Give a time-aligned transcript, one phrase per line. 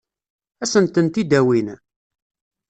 [0.63, 1.67] Ad sent-tent-id-awin?